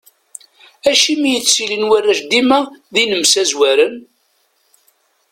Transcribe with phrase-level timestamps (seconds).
[0.89, 2.59] Acimi i ttilin warrac dima
[2.93, 3.95] d inemsazwaren?